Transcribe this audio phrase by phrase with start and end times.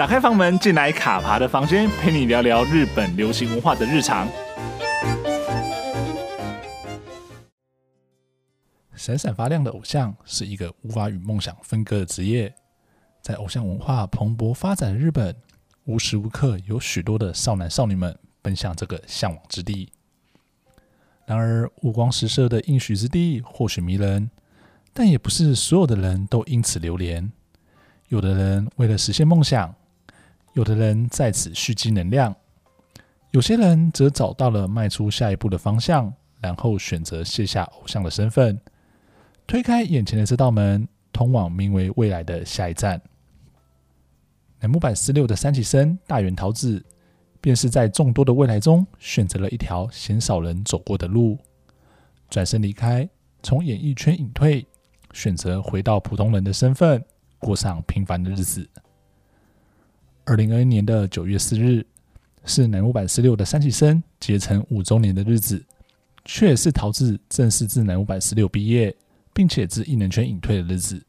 [0.00, 4.26] 打开房门，进来卡爬的房间，陪你聊聊日本流行文化的日常。
[8.94, 12.50] 闪闪发亮的偶像是一个无法与梦想分割的职业，
[13.20, 15.36] 在偶像文化蓬勃发展的日本，
[15.84, 19.92] 无时无刻有许多的少男少女们奔向这个向往之地。
[21.26, 24.30] 然而，五光十色的应许之地或许迷人，
[24.94, 27.30] 但也不是所有的人都因此流连。
[28.08, 29.74] 有的人为了实现梦想。
[30.52, 32.34] 有的人在此蓄积能量，
[33.30, 38.60] 有些人则找到了迈出下一步的方向，然后选择卸下偶像的身份，
[39.46, 43.00] 推开眼前的这道门，通往名为未来的下一站。
[44.58, 46.84] 乃木坂四六的三期生大原桃子，
[47.40, 51.38] 便是在众多的未来中选择了一条鲜少人走过的路，
[52.28, 53.08] 转身离开，
[53.42, 54.66] 从演艺圈隐退，
[55.12, 57.02] 选择回到普通人的身份，
[57.38, 58.68] 过上平凡的日子。
[60.30, 61.84] 二零二一年的九月四日，
[62.44, 65.60] 是乃木坂十六的三期生结成五周年的日子，
[66.24, 68.94] 却也是桃子正式自乃木坂十六毕业，
[69.34, 71.04] 并且自艺能圈隐退的日子。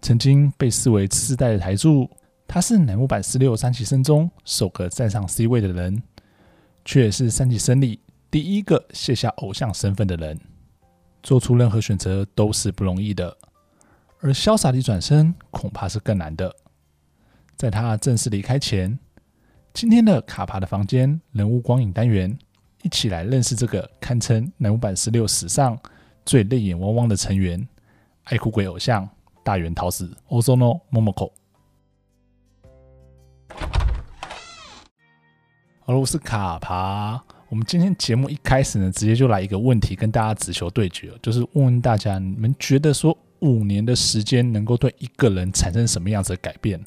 [0.00, 2.08] 曾经被视为次世代的台柱，
[2.46, 6.00] 他是乃木坂十六三期生中首个站上 C 位的人，
[6.84, 7.98] 却也是三期生里
[8.30, 10.38] 第一个卸下偶像身份的人。
[11.24, 13.36] 做出任何选择都是不容易的，
[14.20, 16.54] 而潇洒地转身，恐怕是更难的。
[17.58, 18.96] 在他正式离开前，
[19.74, 22.38] 今天的卡爬的房间人物光影单元，
[22.84, 25.76] 一起来认识这个堪称乃木坂十六史上
[26.24, 27.66] 最泪眼汪汪的成员——
[28.30, 29.10] 爱哭鬼偶像
[29.42, 31.32] 大原桃子 Ozono Momoko。
[35.80, 37.20] 好了，我是卡爬。
[37.48, 46.80] 我们今天节目一开始呢，直接就来一个问题跟大家直球对决，就是问问大家，你们觉得说五年的时间能够对一个人产生什么样子的改变？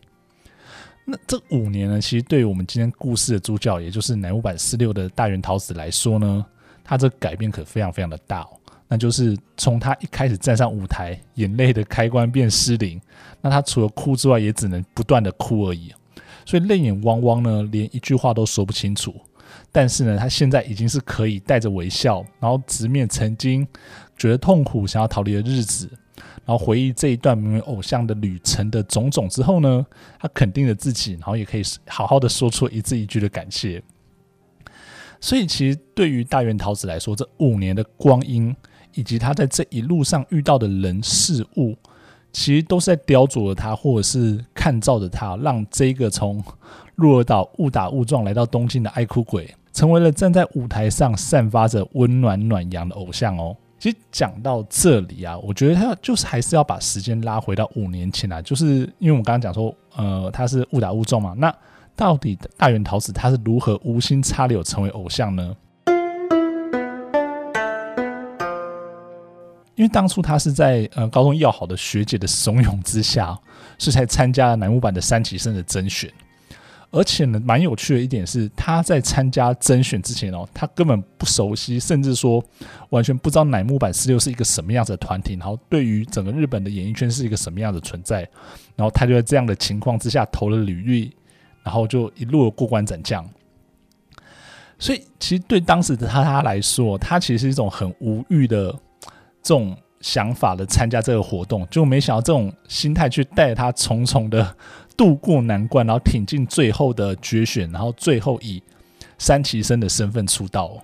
[1.05, 6.45] 那这五年呢，其实对于我们今天故事的主角，也就是乃木坂四六的大原桃子来说呢，
[6.83, 8.49] 他这改变可非常非常的大哦。
[8.87, 13.01] 那就是从他一开始站上舞台，眼泪的开关变失灵，
[13.41, 15.93] 那他除了哭之外，也只能不断的哭而已。
[16.45, 19.13] 所以泪眼汪汪呢，连一句话都说不清楚。
[19.71, 23.65] 但是呢，他现在已经是可以带着微笑，然后直面曾经
[24.17, 25.89] 觉得痛苦、想要逃离的日子。
[26.45, 29.85] 然后回忆这一段名为偶像的旅程的种种之后呢，
[30.19, 33.81] 他肯定了自己，然后也可以好好的说出一字一句的感谢。
[35.19, 38.55] 所以，其实对于大原桃子来说，这五年的光阴，
[38.95, 41.77] 以及他在这一路上遇到的人事物，
[42.33, 46.43] 其实都是在雕琢着他，或者是看照着他，让这个从
[46.95, 53.55] 鹿儿岛误打误撞来到东京的爱哭鬼，成为了站在舞台上散发着温暖暖阳的偶像哦。
[53.81, 61.33] 其实讲到这里啊，我觉得他就是还是要把时间拉回到五年前来，就是因为我们刚刚讲说，呃，他是误打误撞嘛。
[61.35, 61.51] 那
[61.95, 65.55] 到底大原桃子他是如何无心插柳成为偶像呢？
[69.73, 73.35] 因为当初他是在呃高中要好的学姐的怂恿之下，
[73.79, 76.07] 是才参加了乃木坂的三期生的甄选。
[76.91, 82.43] 而且呢，蛮有趣的一点是，他在参加甄选之前哦，他根本不熟悉，甚至说
[82.89, 88.19] 完全不知道乃木坂46是一个什么样子的团体，然后对于整个日本的演艺圈是一个什么样的存在，
[88.75, 91.15] 然后他就在这样的情况之下投了履历，
[91.63, 93.25] 然后就一路过关斩将。
[94.77, 98.69] 所以，其实对当时的他他来说，他其实是一种很无欲的
[99.41, 104.53] 这种想法的参加这个活动，就没想到这种心态去带他重重的。
[104.97, 108.61] 渡过难关，然后挺进最后的决选，然后最后以
[109.17, 110.77] 三期生的身份出道。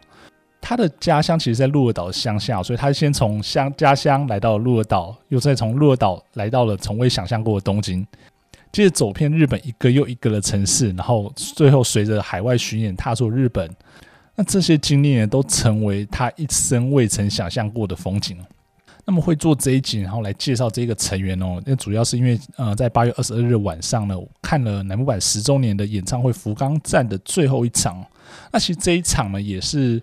[0.60, 8.06] 他的家乡其实，在鹿儿岛乡下，所以他先从乡家乡来到鹿儿岛，又再从鹿儿岛来到了从未想象过的东京，
[8.72, 13.70] 接着走遍日本一个又一个的城市，然后最后随着海外巡演踏出日本。
[14.36, 18.38] 那这些经历呢，都成为他一生未曾想象过的风景。
[19.10, 21.62] 那么会做这一集，然后来介绍这个成员哦。
[21.66, 28.06] 那主要是因为，呃，在八月二十二日晚上呢，看了南木坂十周年的演唱会福冈站的最后一场。
[28.52, 30.02] 那其实这一场呢，也是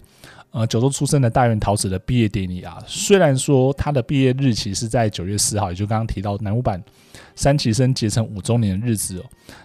[0.53, 2.79] 呃九州出生的大原桃子的毕业典礼啊。
[2.87, 6.83] 虽然说他的毕业日期是在九月四号，也就刚刚提到南木坂
[7.35, 9.25] 三期生结成五周年的日子哦，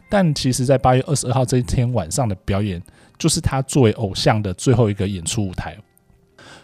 [0.09, 2.83] 但其实在八月二十二号这一天晚上的表演，
[3.18, 5.77] 就是他作为偶像的最后一个演出舞台。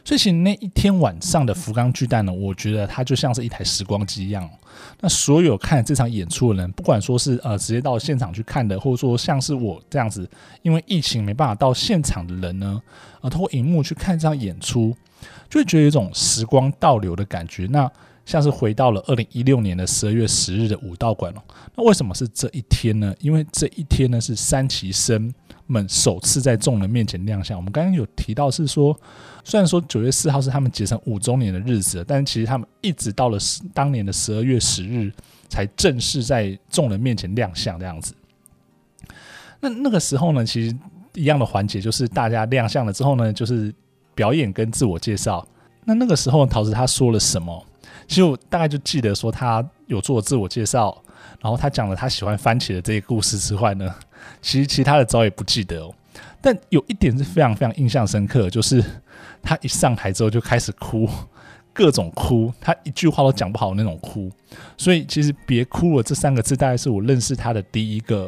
[0.05, 4.47] 所以，其实那一天晚上的福冈巨蛋呢，我觉得它就像是一台时光机一样。
[5.01, 10.29] 那所有看这场演出的人，不管说是呃直接到现场去看的，或者说像是我这样子，
[10.61, 12.79] 因为疫情没办法到现场的人呢，
[13.21, 14.95] 呃，通过荧幕去看这场演出，
[15.49, 17.65] 就会觉得有一种时光倒流的感觉。
[17.71, 17.91] 那
[18.27, 21.41] 像是回到了二零一六年的十二月十日的武道馆哦。
[21.75, 23.15] 那为什么是这一天呢？
[23.19, 25.33] 因为这一天呢是三期生
[25.67, 27.57] 们首次在众人面前亮相。
[27.57, 28.97] 我们刚刚有提到是说，
[29.43, 33.37] 虽然说九月四号是他们结成五周年的日子，但其实他们一直到了
[33.73, 35.11] 当年的十二月十日
[35.49, 38.13] 才正式在众人面前亮相这样子。
[39.59, 40.75] 那那个时候呢，其实
[41.13, 43.73] 一样的环节就是大家亮相了之后呢，就是
[44.13, 45.47] 表演跟自我介绍。
[45.85, 47.65] 那那个时候桃子他说了什么？
[48.07, 50.95] 其实我大概就记得说他有做自我介绍，
[51.45, 53.93] 然后他讲了他喜欢番茄的这个故事之外呢，
[54.41, 55.93] 其实其他的早也不记得哦。
[56.41, 58.83] 但有一点是非常非常印象深刻，就是
[59.43, 61.07] 他一上台之后就开始哭，
[61.71, 64.27] 各种哭，他一句话都讲不好那种哭。
[64.75, 68.27] 所以其实“别哭了”这三个字，大概是我认识他的第一个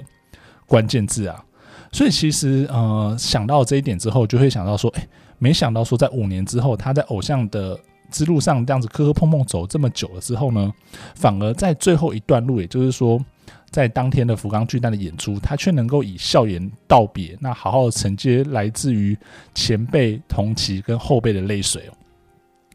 [0.68, 1.44] 关键字啊。
[1.92, 5.08] 所以其实呃想到这一点之后，就会想到说，哎，
[5.40, 7.80] 没想到说在五年之后，他在偶像的。
[8.10, 10.74] 之路上这样子磕磕碰碰走这么久了之后呢，
[11.16, 13.24] 反而在最后一段路，也就是说，
[13.70, 19.18] 在当天的福冈巨蛋的演出，他却能够以笑颜道别，那好好的承接来自于
[19.54, 21.94] 前辈、同期跟后辈的泪水哦。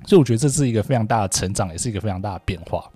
[0.06, 2.90] 所以我觉得这是一个非常大的成长，也是一个非常大的变化。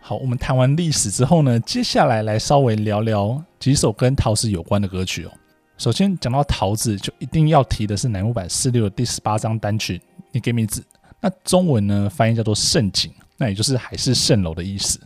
[0.00, 5.30] 好，我们谈完历史之后呢，接下来来稍微聊聊几首跟桃子有关的歌曲哦。
[5.76, 9.98] 首先讲到桃子，就一定要提的是乃木坂46的第十八张单曲
[10.30, 10.80] 《你给名字》，
[11.20, 15.00] 那中文呢翻译叫做《胜景》，那也就是海市蜃楼的意思。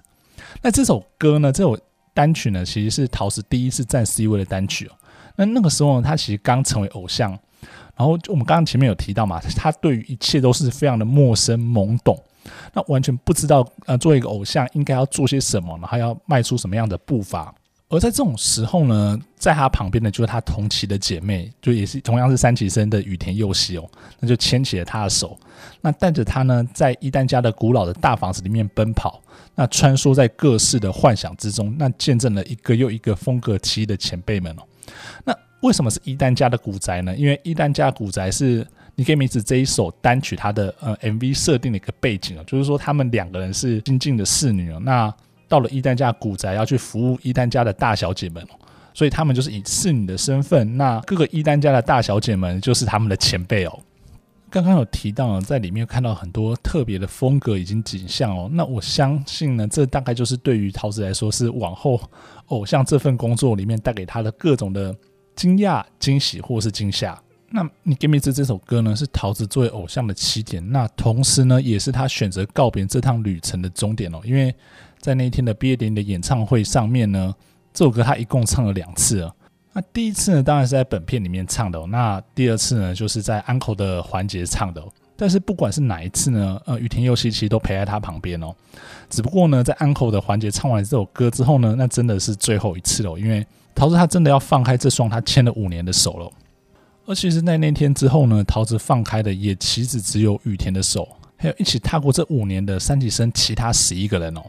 [0.60, 1.78] 那这首歌呢，这首
[2.12, 4.92] 单曲呢，其实是桃子第一次站 C 位的单曲哦。
[5.36, 7.30] 那那个时候呢，他其实刚成为偶像，
[7.96, 12.22] 然后就我们刚刚前面有提到嘛，他对于一切都是非常的陌生懵懂，
[12.74, 17.54] 那完全不知道呃，作为一个偶像应该要做些什么，然后要迈出什么样的步伐。
[17.90, 23.90] 而在这种时候呢，在他旁边的就是他同期的姐妹，就也是同样是三期生的羽田佑希哦，
[24.20, 25.38] 那就牵起了他的手，
[25.80, 29.22] 那带着他呢，在一丹家的古老的大房子里面奔跑，
[29.54, 34.62] 那穿梭在各式的幻想之中，那见证了一个又一个风格奇异的前辈们哦。
[35.24, 37.16] 那为什么是一丹家的古宅呢？
[37.16, 45.14] 因为一丹家古宅是你给名字这一首单曲它的呃 MV 设定的一个背景哦，就是说他们两个人是新进的侍女哦，那。
[45.48, 48.46] 到了伊丹家古宅，要去服务伊丹家的大小姐们，
[48.92, 50.76] 所以他们就是以侍女的身份。
[50.76, 53.80] 那各个伊丹家的大小姐们就是他们的前辈哦。
[54.50, 58.48] 刚刚有提到，在里面看到很多特别的风格以及景象哦。
[58.52, 62.00] 那我相信呢，这大概就是对于桃子来说，是往后
[62.46, 64.94] 偶像这份工作里面带给他的各种的
[65.36, 67.20] 惊讶、惊喜或是惊吓。
[67.50, 74.54] 那你 Give Me 这首歌呢，是桃子作为偶像的起点，那同时呢，也是他选择告别这趟旅程的终点哦，因为。
[75.00, 77.32] 在那一天的毕业典礼的演唱会上面呢，
[77.72, 79.32] 这首歌他一共唱了两次啊。
[79.72, 81.86] 那第一次呢，当然是在本片里面唱的哦。
[81.86, 84.92] 那第二次呢，就是在安可的环节唱的哦。
[85.16, 88.52] 但是不管是哪一次呢，呃，雨田佑希其实都陪在他旁边哦。
[89.08, 93.46] 只不过呢，在安可的环节唱完这首歌之后呢，那真的是最后一次了，因为
[93.76, 96.28] 桃子他真的要放开这双他牵了五年的手了。
[97.08, 101.08] 而其实，在那天之后呢，桃子放开的也岂止只有雨田的手，
[101.38, 104.42] 还有一起踏过这五年的三期生其他十一个人哦。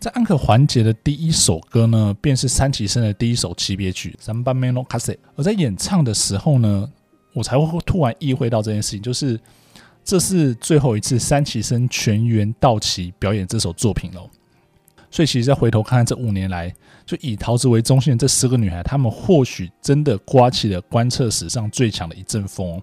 [0.00, 4.98] 在安可环节的第一首歌呢，便是三期生的第一首期别曲《三番目の风》。
[5.36, 6.90] 而在演唱的时候呢，
[7.34, 9.38] 我才会突然意会到这件事情，就是
[10.02, 14.28] 这是最后一次三期生全员到齐表演这首作品了。
[15.11, 16.73] 所以，其实再回头看看这五年来，
[17.05, 22.81] 就以桃子为中心的这十个女孩，她们或许真的刮起了观测史上最强的一阵风。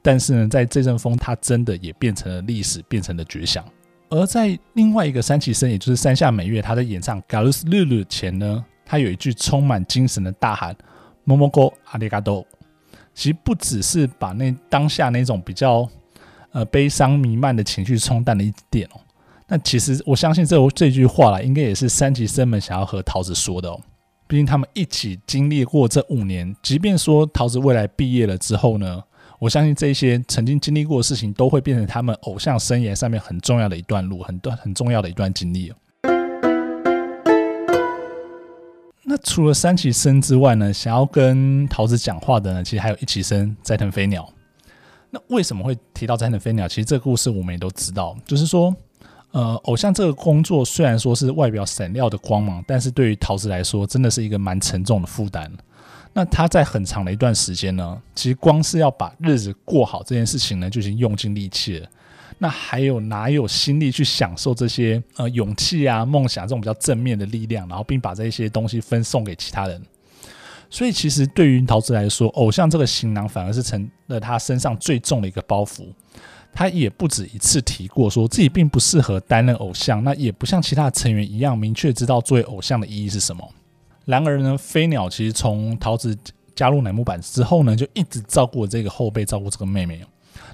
[0.00, 3.64] 但是呢，在这阵风，它真的也变成了历史，变成了绝响。
[4.08, 10.76] 而在另外一个三期生，也就是山下美月，她在演唱《ガルスルル》前呢，她有一句充满精神的大喊“
[11.26, 12.44] ももこありがとう”。
[13.14, 15.88] 其实不只是把那当下那种比较
[16.52, 19.00] 呃悲伤弥漫的情绪冲淡了一点哦。
[19.51, 23.81] 那其实我相信这这句话啦，应该也是三期生们想要和桃子说的哦。
[24.27, 29.03] 毕竟他们一起经历过这五年，即便说桃子未来毕业了之后呢。
[29.39, 35.71] 我相信这些曾经经历过的事情，都会变成他们偶像生涯上面很重要的一段路，很段很重要的一段经历。
[39.05, 44.29] 那除了三期生之外呢，想要跟桃子讲话的呢，其实还有一期生斋藤飞鸟。
[45.09, 46.67] 那为什么会提到斋藤飞鸟？
[46.67, 48.75] 其实这个故事我们也都知道，就是说，
[49.31, 55.51] 呃，偶像这个工作虽然说是外表闪耀的光芒，但是对于桃子来说，真的是一个蛮沉重的负担。
[56.13, 61.87] 那他在很长的一段时间呢，其实光是要把日子过好这件事情呢，就已经用尽力气了。
[62.39, 69.79] 那还有哪有心力去享受这些呃勇气啊、梦想这种比较正面的力量，然后并把这些东西分送给其他人？
[70.71, 75.83] 所以其实对于桃子来说，偶像这个行囊反而是成了他身上最重的一个包袱。
[76.53, 83.47] 他也不止一次提过，说自己并不适合担任偶像，那也不像其他成员一样明确知道作为偶像的意义是什么。
[84.05, 86.17] 然而呢，飞鸟其实从桃子
[86.55, 90.03] 加入乃木坂之后呢，就一直照顾这个后辈，照顾这个妹妹。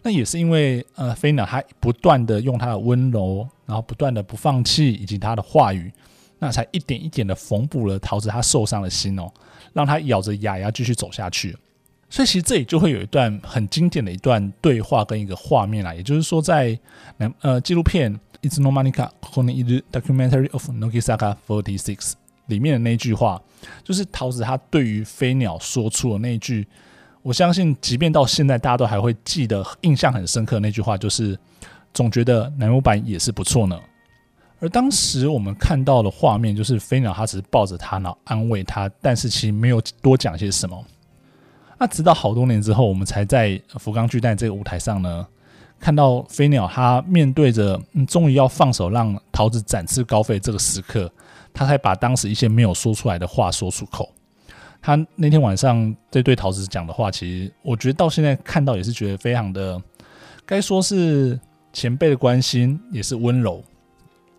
[0.03, 5.91] 那也是因为呃，飞鸟他不断的用他的温柔，然后不断的不放弃，以及他的话语，
[6.37, 9.31] 那才一点一点的缝补了桃子他受伤的心哦，
[9.73, 11.57] 让他咬着牙牙继续走下去。
[12.08, 16.76] 所以其实这里就会有一段很经典的一段对话跟一个画面啦，也就是说在
[17.40, 18.12] 呃纪录片《
[18.42, 22.12] いつの间にかここにいる Documentary of Nogisaga Forty Six》
[22.46, 23.40] 里面的那句话，
[23.84, 26.66] 就是桃子他对于飞鸟说出的那句，
[27.22, 31.38] 我相信即便到现在大家都还会记得，印象很深刻的那句话，就是
[31.94, 33.78] 总觉得乃木坂也是不错呢。
[34.58, 40.84] 而当时我们看到的画面，就是飞鸟他只是抱着他，然后安慰他，但是其实没有多讲些什么。
[41.77, 45.27] 那直到好多年之后，我们才在福冈巨蛋这个舞台上呢，
[45.79, 51.11] 看到飞鸟他面对着，终于要放手让桃子展翅高飞这个时刻，
[51.53, 54.09] 他才把当时一些没有说出来的话说出口。
[54.81, 59.81] 他那天晚上在对桃子讲的话，其实我觉得到现在看到也是觉得非常的，
[60.45, 61.39] 该说是
[61.73, 63.63] 前辈的关心，也是温柔。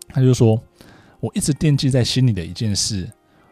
[0.09, 0.57] 他就说
[1.19, 3.07] ：“我一直惦记在心里的一件事，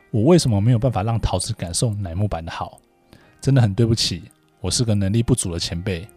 [0.10, 2.80] 我为什么没有办法让桃子感受乃木坂的好？”
[3.46, 4.24] 真的很对不起，
[4.60, 6.08] 我是个能力不足的前辈。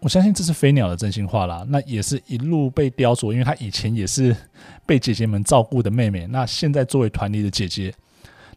[0.00, 1.64] 我相信这是飞鸟的真心话啦。
[1.66, 4.36] 那也是一路被雕琢，因为她以前也是
[4.84, 6.26] 被姐姐们照顾的妹妹。
[6.26, 7.90] 那现在作为团里的姐姐，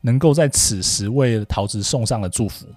[0.02, 2.68] 能够在此时为桃子送上了祝福。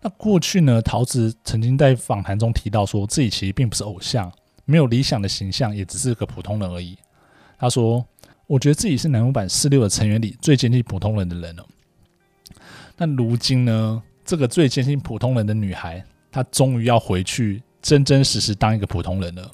[0.00, 4.28] 那过去呢，桃子曾经在访谈中提到说，自己其实并不是偶像，
[4.64, 6.98] 没有理想的形象，也只是个普通人而已。
[7.56, 8.04] 她说
[8.48, 11.64] ：“我觉得自己是乃木坂46的成员里最接近普通人的人了。”
[13.02, 14.02] 那如今呢？
[14.26, 19.50] 这个最接近普通人的女孩，她终于要回去真真实实当一个普通人了。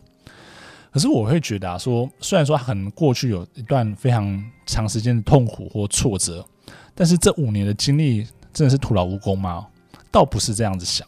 [0.90, 6.44] 可是我会觉得啊，说虽然说她可能过去有一段非常长时间的痛苦或挫折，
[6.92, 9.64] 但是这五年的经历真的是徒劳无功吗？
[10.10, 11.06] 倒不是这样子想，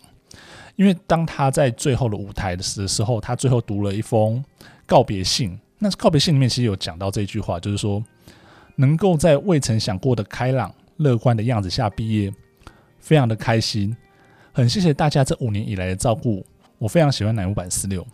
[0.76, 4.42] 因为当她在最后的舞台的时候，她最后读了一封
[4.86, 5.58] 告别信。
[5.80, 8.00] 那告别信里面其实有讲到这句话，就是说
[8.76, 10.72] 能够在未曾想过的开朗。
[10.98, 12.32] 乐观的样子下毕业，
[12.98, 13.96] 非常的开心，
[14.52, 16.44] 很谢谢大家这五年以来的照顾，
[16.78, 18.06] 我非常喜欢乃木坂四六。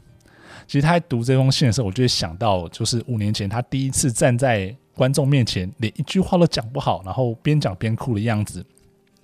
[0.67, 8.65] 其实他在读这封信的时候，我就会想到，就是五年前他第一次站在观众面前，连一句话都讲不好，然后边讲边哭的样子。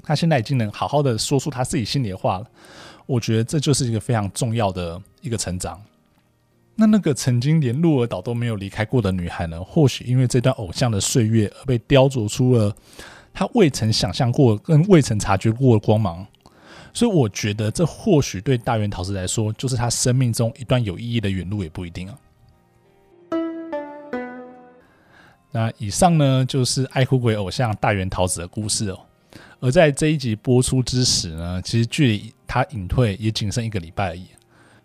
[0.03, 2.47] 他现在已经能好好的说出他自己心里的话了，
[3.07, 5.81] 我觉得这就是一个非常重要的一个成长。
[6.75, 9.63] 那那个曾经连鹿儿岛都没有离开过的女孩呢？
[9.63, 12.75] 或许因为这段偶像的岁月而被雕琢出了。
[13.33, 16.27] 他未曾想象过，跟未曾察觉过的光芒，
[16.93, 22.19] 所以我觉得这或许对大原桃子来说，就是他生命中一段有意义的远路，也不一定啊。
[25.53, 29.01] 那以上呢，就是爱哭鬼偶像大原桃子的故事哦。
[29.59, 34.27] 而在这一集播出之时呢，其实距离他隐退也仅剩一个礼拜而已。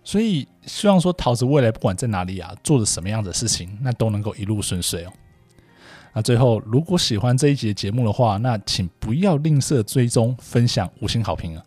[0.04, 5.14] 所以希望说桃子未来不管在哪里啊，做着什么样的事情，那都能够一路顺遂哦。
[6.16, 11.64] 那最后，如果喜欢这一集节目的话，那请不要吝啬追踪、分享、五星好评啊！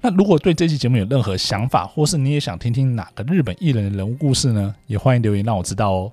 [0.00, 4.74] 那如果对这期节目有任何想法，或是你也想听听哪个日本艺人的人物故事呢？
[4.86, 6.12] 也欢迎留言让我知道哦。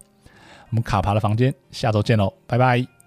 [0.69, 2.98] 我们卡爬的房间，下周见喽，拜拜。